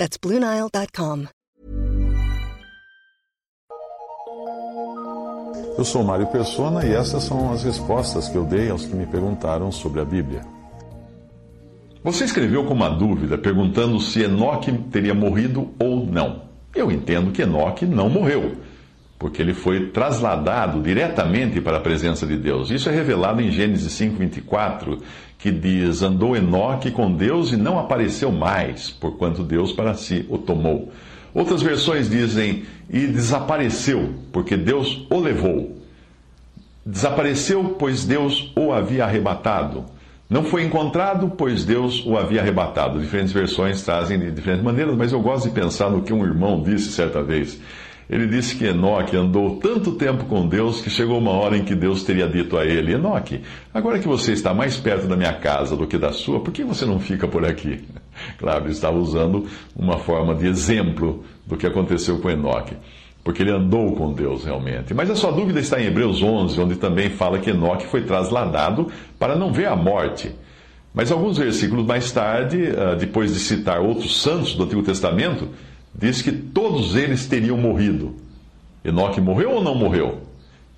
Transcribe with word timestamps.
That's 0.00 0.16
BlueNile.com. 0.16 1.26
Eu 5.76 5.84
sou 5.84 6.02
Mário 6.02 6.26
Persona 6.28 6.86
e 6.86 6.94
essas 6.94 7.24
são 7.24 7.52
as 7.52 7.64
respostas 7.64 8.26
que 8.26 8.34
eu 8.34 8.46
dei 8.46 8.70
aos 8.70 8.86
que 8.86 8.96
me 8.96 9.04
perguntaram 9.04 9.70
sobre 9.70 10.00
a 10.00 10.04
Bíblia. 10.06 10.40
Você 12.02 12.24
escreveu 12.24 12.64
com 12.64 12.72
uma 12.72 12.88
dúvida 12.88 13.36
perguntando 13.36 14.00
se 14.00 14.22
Enoque 14.22 14.72
teria 14.90 15.12
morrido 15.12 15.68
ou 15.78 16.06
não. 16.06 16.44
Eu 16.74 16.90
entendo 16.90 17.30
que 17.30 17.42
Enoque 17.42 17.84
não 17.84 18.08
morreu 18.08 18.56
porque 19.20 19.42
ele 19.42 19.52
foi 19.52 19.88
trasladado 19.88 20.80
diretamente 20.80 21.60
para 21.60 21.76
a 21.76 21.80
presença 21.80 22.26
de 22.26 22.38
Deus. 22.38 22.70
Isso 22.70 22.88
é 22.88 22.92
revelado 22.92 23.42
em 23.42 23.50
Gênesis 23.52 23.92
5:24, 23.92 24.98
que 25.38 25.50
diz: 25.50 26.00
"Andou 26.00 26.34
Enoque 26.34 26.90
com 26.90 27.12
Deus 27.12 27.52
e 27.52 27.56
não 27.56 27.78
apareceu 27.78 28.32
mais, 28.32 28.88
porquanto 28.88 29.42
Deus 29.42 29.72
para 29.72 29.92
si 29.92 30.24
o 30.30 30.38
tomou." 30.38 30.90
Outras 31.34 31.62
versões 31.62 32.08
dizem: 32.08 32.64
"E 32.88 33.06
desapareceu, 33.06 34.14
porque 34.32 34.56
Deus 34.56 35.06
o 35.10 35.20
levou." 35.20 35.76
Desapareceu, 36.84 37.76
pois 37.78 38.06
Deus 38.06 38.50
o 38.56 38.72
havia 38.72 39.04
arrebatado. 39.04 39.84
Não 40.30 40.44
foi 40.44 40.64
encontrado, 40.64 41.28
pois 41.36 41.62
Deus 41.62 42.06
o 42.06 42.16
havia 42.16 42.40
arrebatado. 42.40 42.98
Diferentes 42.98 43.34
versões 43.34 43.82
trazem 43.82 44.18
de 44.18 44.30
diferentes 44.30 44.64
maneiras, 44.64 44.96
mas 44.96 45.12
eu 45.12 45.20
gosto 45.20 45.48
de 45.48 45.54
pensar 45.54 45.90
no 45.90 46.02
que 46.02 46.12
um 46.12 46.24
irmão 46.24 46.62
disse 46.62 46.92
certa 46.92 47.22
vez. 47.22 47.60
Ele 48.10 48.26
disse 48.26 48.56
que 48.56 48.64
Enoque 48.64 49.16
andou 49.16 49.60
tanto 49.60 49.92
tempo 49.92 50.24
com 50.24 50.44
Deus 50.48 50.82
que 50.82 50.90
chegou 50.90 51.16
uma 51.16 51.30
hora 51.30 51.56
em 51.56 51.62
que 51.62 51.76
Deus 51.76 52.02
teria 52.02 52.26
dito 52.26 52.58
a 52.58 52.66
ele: 52.66 52.92
Enoque, 52.92 53.40
agora 53.72 54.00
que 54.00 54.08
você 54.08 54.32
está 54.32 54.52
mais 54.52 54.76
perto 54.76 55.06
da 55.06 55.16
minha 55.16 55.32
casa 55.34 55.76
do 55.76 55.86
que 55.86 55.96
da 55.96 56.10
sua, 56.12 56.40
por 56.40 56.52
que 56.52 56.64
você 56.64 56.84
não 56.84 56.98
fica 56.98 57.28
por 57.28 57.44
aqui? 57.46 57.80
Claro, 58.36 58.64
ele 58.64 58.72
estava 58.72 58.98
usando 58.98 59.46
uma 59.74 59.96
forma 59.96 60.34
de 60.34 60.46
exemplo 60.46 61.24
do 61.46 61.56
que 61.56 61.66
aconteceu 61.66 62.18
com 62.18 62.28
Enoque, 62.28 62.76
porque 63.24 63.42
ele 63.42 63.50
andou 63.50 63.94
com 63.94 64.12
Deus 64.12 64.44
realmente. 64.44 64.92
Mas 64.92 65.08
a 65.08 65.14
sua 65.14 65.32
dúvida 65.32 65.58
está 65.58 65.80
em 65.80 65.86
Hebreus 65.86 66.22
11, 66.22 66.60
onde 66.60 66.76
também 66.76 67.08
fala 67.08 67.38
que 67.38 67.48
Enoque 67.48 67.86
foi 67.86 68.02
trasladado 68.02 68.88
para 69.18 69.36
não 69.36 69.50
ver 69.50 69.68
a 69.68 69.76
morte. 69.76 70.34
Mas 70.92 71.10
alguns 71.10 71.38
versículos 71.38 71.86
mais 71.86 72.12
tarde, 72.12 72.74
ah, 72.76 72.94
depois 72.94 73.32
de 73.32 73.40
citar 73.40 73.80
outros 73.80 74.20
santos 74.20 74.54
do 74.54 74.64
Antigo 74.64 74.82
Testamento, 74.82 75.48
diz 75.94 76.22
que 76.22 76.32
todos 76.32 76.96
eles 76.96 77.26
teriam 77.26 77.56
morrido. 77.56 78.16
Enoque 78.84 79.20
morreu 79.20 79.52
ou 79.52 79.62
não 79.62 79.74
morreu? 79.74 80.20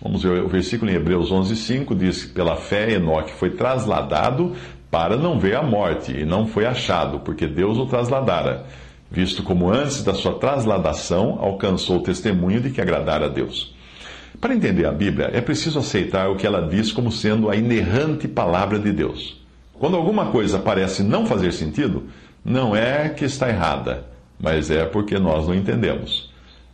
Vamos 0.00 0.22
ver 0.22 0.44
o 0.44 0.48
versículo 0.48 0.90
em 0.90 0.94
Hebreus 0.94 1.32
11:5 1.32 1.94
diz 1.96 2.24
que 2.24 2.32
pela 2.32 2.56
fé 2.56 2.92
Enoque 2.92 3.32
foi 3.32 3.50
trasladado 3.50 4.54
para 4.90 5.16
não 5.16 5.38
ver 5.38 5.56
a 5.56 5.62
morte 5.62 6.12
e 6.12 6.24
não 6.24 6.46
foi 6.46 6.64
achado, 6.64 7.20
porque 7.20 7.46
Deus 7.46 7.76
o 7.78 7.86
trasladara, 7.86 8.66
visto 9.10 9.42
como 9.42 9.70
antes 9.70 10.02
da 10.04 10.14
sua 10.14 10.34
trasladação 10.34 11.38
alcançou 11.40 11.98
o 11.98 12.02
testemunho 12.02 12.60
de 12.60 12.70
que 12.70 12.80
agradara 12.80 13.26
a 13.26 13.28
Deus. 13.28 13.74
Para 14.40 14.54
entender 14.54 14.86
a 14.86 14.92
Bíblia, 14.92 15.30
é 15.32 15.40
preciso 15.40 15.80
aceitar 15.80 16.30
o 16.30 16.36
que 16.36 16.46
ela 16.46 16.68
diz 16.68 16.92
como 16.92 17.10
sendo 17.10 17.50
a 17.50 17.56
inerrante 17.56 18.28
palavra 18.28 18.78
de 18.78 18.92
Deus. 18.92 19.40
Quando 19.74 19.96
alguma 19.96 20.26
coisa 20.26 20.58
parece 20.60 21.02
não 21.02 21.26
fazer 21.26 21.52
sentido, 21.52 22.04
não 22.44 22.74
é 22.74 23.08
que 23.08 23.24
está 23.24 23.48
errada, 23.48 24.06
mas 24.40 24.70
é 24.70 24.84
porque 24.84 25.18
nós 25.18 25.46
não 25.46 25.54
entendemos. 25.54 26.28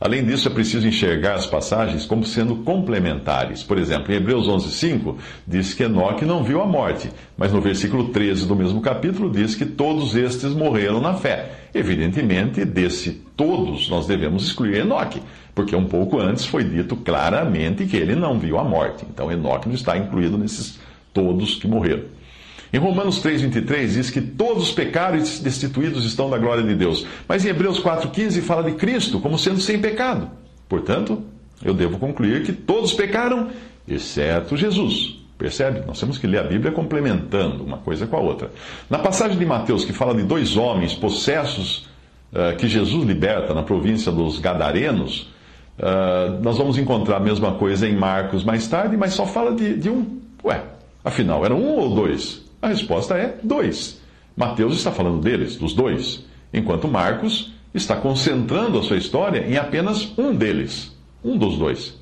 Além 0.00 0.24
disso, 0.24 0.48
é 0.48 0.50
preciso 0.50 0.88
enxergar 0.88 1.34
as 1.34 1.46
passagens 1.46 2.06
como 2.06 2.24
sendo 2.24 2.56
complementares. 2.56 3.62
Por 3.62 3.76
exemplo, 3.76 4.10
em 4.10 4.16
Hebreus 4.16 4.48
11:5 4.48 5.16
diz 5.46 5.74
que 5.74 5.82
Enoque 5.82 6.24
não 6.24 6.42
viu 6.42 6.62
a 6.62 6.66
morte, 6.66 7.10
mas 7.36 7.52
no 7.52 7.60
versículo 7.60 8.08
13 8.08 8.46
do 8.46 8.56
mesmo 8.56 8.80
capítulo 8.80 9.30
diz 9.30 9.54
que 9.54 9.66
todos 9.66 10.16
estes 10.16 10.54
morreram 10.54 11.02
na 11.02 11.12
fé. 11.12 11.50
Evidentemente, 11.74 12.64
desse 12.64 13.12
todos 13.36 13.90
nós 13.90 14.06
devemos 14.06 14.46
excluir 14.46 14.78
Enoque, 14.78 15.20
porque 15.54 15.76
um 15.76 15.84
pouco 15.84 16.18
antes 16.18 16.46
foi 16.46 16.64
dito 16.64 16.96
claramente 16.96 17.84
que 17.84 17.98
ele 17.98 18.14
não 18.14 18.38
viu 18.38 18.58
a 18.58 18.64
morte. 18.64 19.04
Então, 19.06 19.30
Enoque 19.30 19.68
não 19.68 19.74
está 19.74 19.98
incluído 19.98 20.38
nesses 20.38 20.80
todos 21.12 21.56
que 21.56 21.68
morreram. 21.68 22.04
Em 22.72 22.78
Romanos 22.78 23.20
3,23 23.22 23.86
diz 23.88 24.10
que 24.10 24.20
todos 24.20 24.64
os 24.64 24.72
pecados 24.72 25.40
destituídos 25.40 26.04
estão 26.04 26.30
da 26.30 26.38
glória 26.38 26.62
de 26.62 26.74
Deus. 26.74 27.04
Mas 27.26 27.44
em 27.44 27.48
Hebreus 27.48 27.82
4,15 27.82 28.40
fala 28.42 28.62
de 28.62 28.76
Cristo 28.76 29.18
como 29.18 29.38
sendo 29.38 29.60
sem 29.60 29.80
pecado. 29.80 30.30
Portanto, 30.68 31.22
eu 31.64 31.74
devo 31.74 31.98
concluir 31.98 32.44
que 32.44 32.52
todos 32.52 32.92
pecaram, 32.92 33.48
exceto 33.88 34.56
Jesus. 34.56 35.18
Percebe? 35.36 35.82
Nós 35.86 35.98
temos 35.98 36.18
que 36.18 36.26
ler 36.26 36.38
a 36.38 36.42
Bíblia 36.44 36.70
complementando 36.70 37.64
uma 37.64 37.78
coisa 37.78 38.06
com 38.06 38.16
a 38.16 38.20
outra. 38.20 38.50
Na 38.88 38.98
passagem 38.98 39.38
de 39.38 39.46
Mateus, 39.46 39.84
que 39.84 39.92
fala 39.92 40.14
de 40.14 40.22
dois 40.22 40.56
homens 40.56 40.94
possessos 40.94 41.88
uh, 42.32 42.54
que 42.56 42.68
Jesus 42.68 43.04
liberta 43.04 43.54
na 43.54 43.62
província 43.62 44.12
dos 44.12 44.38
Gadarenos, 44.38 45.32
uh, 45.78 46.40
nós 46.42 46.58
vamos 46.58 46.76
encontrar 46.76 47.16
a 47.16 47.20
mesma 47.20 47.52
coisa 47.52 47.88
em 47.88 47.96
Marcos 47.96 48.44
mais 48.44 48.68
tarde, 48.68 48.96
mas 48.98 49.14
só 49.14 49.26
fala 49.26 49.54
de, 49.54 49.76
de 49.76 49.88
um. 49.88 50.20
Ué, 50.44 50.62
afinal, 51.02 51.42
eram 51.44 51.58
um 51.58 51.78
ou 51.78 51.94
dois? 51.94 52.49
A 52.62 52.68
resposta 52.68 53.14
é 53.14 53.38
dois. 53.42 54.00
Mateus 54.36 54.76
está 54.76 54.92
falando 54.92 55.20
deles, 55.20 55.56
dos 55.56 55.72
dois, 55.72 56.24
enquanto 56.52 56.88
Marcos 56.88 57.52
está 57.74 57.96
concentrando 57.96 58.78
a 58.78 58.82
sua 58.82 58.96
história 58.96 59.46
em 59.46 59.56
apenas 59.56 60.12
um 60.18 60.34
deles, 60.34 60.94
um 61.24 61.36
dos 61.36 61.56
dois. 61.56 62.00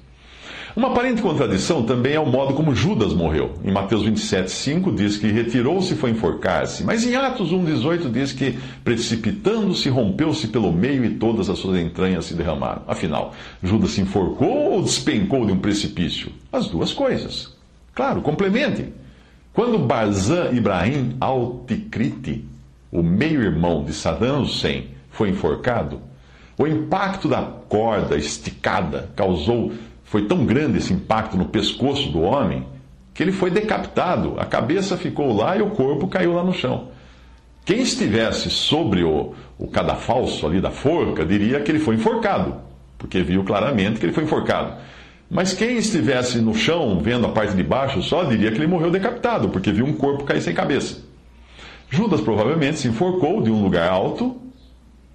Uma 0.77 0.89
aparente 0.89 1.21
contradição 1.23 1.83
também 1.83 2.15
é 2.15 2.21
o 2.21 2.27
modo 2.27 2.55
como 2.55 2.75
Judas 2.75 3.13
morreu. 3.13 3.55
Em 3.65 3.73
Mateus 3.73 4.05
27, 4.05 4.51
5 4.51 4.93
diz 4.93 5.17
que 5.17 5.27
retirou-se 5.27 5.93
e 5.93 5.97
foi 5.97 6.11
enforcar-se. 6.11 6.85
Mas 6.85 7.05
em 7.05 7.17
Atos 7.17 7.51
1, 7.51 7.65
18 7.65 8.09
diz 8.11 8.33
que, 8.33 8.57
precipitando-se, 8.85 9.89
rompeu-se 9.89 10.47
pelo 10.47 10.73
meio 10.73 11.05
e 11.05 11.17
todas 11.17 11.51
as 11.51 11.59
suas 11.59 11.81
entranhas 11.81 12.27
se 12.27 12.35
derramaram. 12.35 12.83
Afinal, 12.87 13.35
Judas 13.61 13.91
se 13.91 14.01
enforcou 14.01 14.73
ou 14.73 14.83
despencou 14.83 15.45
de 15.47 15.53
um 15.53 15.59
precipício? 15.59 16.31
As 16.53 16.69
duas 16.69 16.93
coisas. 16.93 17.57
Claro, 17.93 18.23
complementem. 18.23 18.93
Quando 19.59 19.77
Barzan 19.77 20.53
Ibrahim 20.53 21.17
al-Tikriti, 21.21 22.45
o 22.93 23.03
meio-irmão 23.03 23.83
de 23.83 23.93
Saddam 23.93 24.43
Hussein, 24.43 24.91
foi 25.11 25.31
enforcado, 25.31 26.01
o 26.57 26.65
impacto 26.65 27.27
da 27.27 27.43
corda 27.43 28.17
esticada 28.17 29.11
causou, 29.17 29.73
foi 30.05 30.27
tão 30.27 30.47
grande 30.47 30.79
esse 30.79 30.93
impacto 30.93 31.37
no 31.37 31.47
pescoço 31.47 32.09
do 32.11 32.21
homem, 32.21 32.69
que 33.13 33.21
ele 33.21 33.33
foi 33.33 33.51
decapitado, 33.51 34.37
a 34.39 34.45
cabeça 34.45 34.97
ficou 34.97 35.37
lá 35.37 35.57
e 35.57 35.61
o 35.61 35.71
corpo 35.71 36.07
caiu 36.07 36.35
lá 36.35 36.45
no 36.45 36.55
chão. 36.55 36.91
Quem 37.65 37.81
estivesse 37.81 38.51
sobre 38.51 39.03
o, 39.03 39.35
o 39.59 39.67
cadafalso 39.67 40.47
ali 40.47 40.61
da 40.61 40.71
forca 40.71 41.27
diria 41.27 41.59
que 41.59 41.73
ele 41.73 41.81
foi 41.81 41.97
enforcado, 41.97 42.55
porque 42.97 43.25
viu 43.25 43.43
claramente 43.43 43.99
que 43.99 44.07
ele 44.07 44.13
foi 44.13 44.23
enforcado. 44.23 44.75
Mas 45.31 45.53
quem 45.53 45.77
estivesse 45.77 46.39
no 46.39 46.55
chão, 46.55 47.01
vendo 47.01 47.27
a 47.27 47.31
parte 47.31 47.55
de 47.55 47.63
baixo, 47.63 48.03
só 48.03 48.25
diria 48.25 48.51
que 48.51 48.57
ele 48.57 48.67
morreu 48.67 48.91
decapitado, 48.91 49.51
porque 49.51 49.71
viu 49.71 49.85
um 49.85 49.93
corpo 49.93 50.25
cair 50.25 50.41
sem 50.41 50.55
cabeça. 50.55 51.03
Judas 51.91 52.21
provavelmente 52.21 52.79
se 52.79 52.89
enforcou 52.89 53.43
de 53.43 53.51
um 53.51 53.63
lugar 53.63 53.91
alto, 53.91 54.37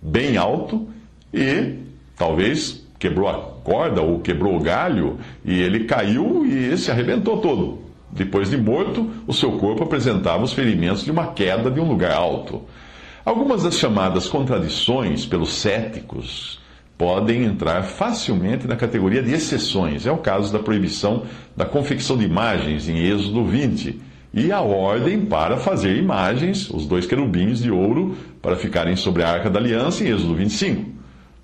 bem 0.02 0.38
alto, 0.38 0.88
e 1.34 1.79
talvez 2.16 2.85
quebrou 2.99 3.28
a 3.28 3.34
corda 3.64 4.02
ou 4.02 4.20
quebrou 4.20 4.55
o 4.55 4.59
galho, 4.59 5.17
e 5.43 5.59
ele 5.59 5.85
caiu 5.85 6.46
e 6.46 6.78
se 6.78 6.91
arrebentou 6.91 7.38
todo. 7.38 7.79
Depois 8.11 8.52
de 8.52 8.58
morto, 8.58 9.09
o 9.26 9.34
seu 9.34 9.53
corpo 9.53 9.84
apresentava 9.84 10.43
os 10.43 10.53
ferimentos 10.53 11.03
de 11.03 11.09
uma 11.09 11.28
queda 11.28 11.72
de 11.72 11.79
um 11.79 11.88
lugar 11.88 12.14
alto. 12.14 12.61
Algumas 13.26 13.64
das 13.64 13.79
chamadas 13.79 14.28
contradições 14.28 15.26
pelos 15.26 15.53
céticos 15.53 16.61
podem 16.97 17.43
entrar 17.43 17.84
facilmente 17.84 18.67
na 18.67 18.75
categoria 18.75 19.22
de 19.22 19.34
exceções. 19.34 20.05
É 20.05 20.11
o 20.11 20.17
caso 20.17 20.51
da 20.51 20.59
proibição 20.59 21.23
da 21.55 21.66
confecção 21.66 22.17
de 22.17 22.25
imagens 22.25 22.87
em 22.87 22.97
Êxodo 22.97 23.43
20 23.43 23.99
e 24.34 24.51
a 24.51 24.61
ordem 24.61 25.25
para 25.25 25.57
fazer 25.57 25.95
imagens, 25.95 26.69
os 26.69 26.87
dois 26.87 27.05
querubins 27.05 27.59
de 27.59 27.69
ouro, 27.69 28.16
para 28.41 28.55
ficarem 28.55 28.95
sobre 28.95 29.22
a 29.22 29.29
arca 29.29 29.49
da 29.49 29.59
aliança 29.59 30.03
em 30.03 30.07
Êxodo 30.07 30.34
25. 30.34 30.91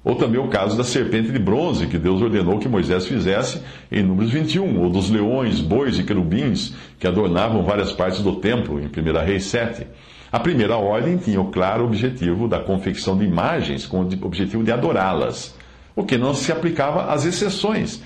Ou 0.03 0.15
também 0.15 0.39
o 0.39 0.47
caso 0.47 0.77
da 0.77 0.83
serpente 0.83 1.31
de 1.31 1.37
bronze, 1.37 1.85
que 1.85 1.97
Deus 1.97 2.21
ordenou 2.21 2.57
que 2.57 2.69
Moisés 2.69 3.05
fizesse 3.05 3.61
em 3.91 4.01
Números 4.01 4.31
21, 4.31 4.79
ou 4.81 4.89
dos 4.89 5.09
leões, 5.09 5.59
bois 5.59 5.99
e 5.99 6.03
querubins 6.03 6.73
que 6.97 7.05
adornavam 7.05 7.63
várias 7.63 7.91
partes 7.91 8.21
do 8.21 8.37
templo, 8.37 8.79
em 8.79 8.85
1 8.85 9.25
Reis 9.25 9.45
7. 9.45 9.85
A 10.31 10.39
primeira 10.39 10.77
ordem 10.77 11.17
tinha 11.17 11.41
o 11.41 11.49
claro 11.49 11.85
objetivo 11.85 12.47
da 12.47 12.59
confecção 12.59 13.17
de 13.17 13.25
imagens 13.25 13.87
com 13.87 14.01
o 14.01 14.25
objetivo 14.25 14.63
de 14.63 14.71
adorá-las, 14.71 15.55
o 15.95 16.03
que 16.03 16.17
não 16.17 16.35
se 16.35 16.51
aplicava 16.51 17.11
às 17.11 17.25
exceções, 17.25 18.01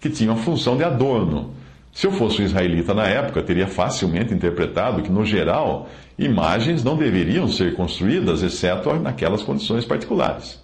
que 0.00 0.10
tinham 0.10 0.34
a 0.34 0.38
função 0.38 0.76
de 0.76 0.82
adorno. 0.82 1.54
Se 1.92 2.06
eu 2.06 2.12
fosse 2.12 2.42
um 2.42 2.44
israelita 2.44 2.92
na 2.92 3.06
época, 3.06 3.42
teria 3.42 3.66
facilmente 3.66 4.34
interpretado 4.34 5.02
que, 5.02 5.10
no 5.10 5.24
geral, 5.24 5.88
imagens 6.18 6.82
não 6.82 6.96
deveriam 6.96 7.48
ser 7.48 7.74
construídas, 7.74 8.42
exceto 8.42 8.92
naquelas 8.94 9.42
condições 9.42 9.84
particulares. 9.84 10.60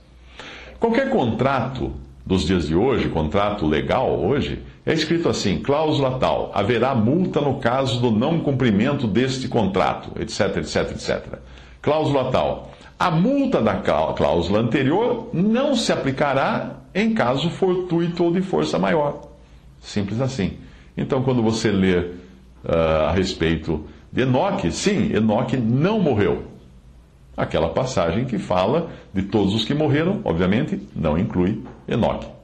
Qualquer 0.80 1.10
contrato 1.10 1.92
dos 2.26 2.46
dias 2.46 2.66
de 2.66 2.74
hoje, 2.74 3.08
contrato 3.08 3.66
legal 3.66 4.18
hoje, 4.18 4.62
é 4.86 4.92
escrito 4.92 5.28
assim: 5.28 5.58
cláusula 5.58 6.18
tal, 6.18 6.50
haverá 6.54 6.94
multa 6.94 7.40
no 7.40 7.58
caso 7.58 8.00
do 8.00 8.10
não 8.10 8.40
cumprimento 8.40 9.06
deste 9.06 9.48
contrato, 9.48 10.10
etc, 10.20 10.56
etc, 10.58 10.90
etc. 10.92 11.38
Cláusula 11.82 12.30
tal, 12.30 12.70
a 12.98 13.10
multa 13.10 13.60
da 13.60 13.74
cláusula 13.74 14.60
anterior 14.60 15.28
não 15.32 15.74
se 15.74 15.92
aplicará 15.92 16.76
em 16.94 17.12
caso 17.12 17.50
fortuito 17.50 18.24
ou 18.24 18.32
de 18.32 18.40
força 18.40 18.78
maior. 18.78 19.28
Simples 19.82 20.20
assim. 20.20 20.52
Então, 20.96 21.22
quando 21.22 21.42
você 21.42 21.70
lê 21.70 21.98
uh, 21.98 23.08
a 23.08 23.12
respeito 23.12 23.84
de 24.12 24.22
Enoque, 24.22 24.70
sim, 24.70 25.12
Enoque 25.12 25.56
não 25.56 25.98
morreu. 25.98 26.53
Aquela 27.36 27.70
passagem 27.70 28.24
que 28.24 28.38
fala 28.38 28.90
de 29.12 29.22
todos 29.22 29.54
os 29.54 29.64
que 29.64 29.74
morreram, 29.74 30.20
obviamente, 30.24 30.80
não 30.94 31.18
inclui 31.18 31.62
Enoque. 31.88 32.43